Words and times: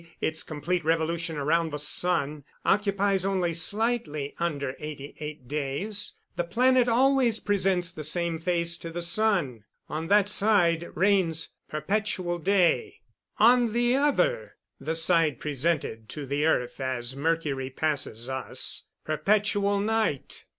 _,its 0.19 0.41
complete 0.41 0.83
revolution 0.83 1.37
around 1.37 1.69
the 1.69 1.77
sun, 1.77 2.43
occupies 2.65 3.23
only 3.23 3.53
slightly 3.53 4.33
under 4.39 4.73
eighty 4.79 5.15
eight 5.19 5.47
days, 5.47 6.13
the 6.35 6.43
planet 6.43 6.87
always 6.87 7.39
presents 7.39 7.91
the 7.91 8.03
same 8.03 8.39
face 8.39 8.79
to 8.79 8.89
the 8.89 9.03
sun. 9.03 9.63
On 9.89 10.07
that 10.07 10.27
side 10.27 10.87
reigns 10.95 11.49
perpetual 11.69 12.39
day; 12.39 13.01
on 13.37 13.73
the 13.73 13.95
other 13.95 14.55
the 14.79 14.95
side 14.95 15.39
presented 15.39 16.09
to 16.09 16.25
the 16.25 16.47
earth 16.47 16.79
as 16.79 17.15
Mercury 17.15 17.69
passes 17.69 18.27
us 18.27 18.87
perpetual 19.05 19.79
night. 19.79 20.45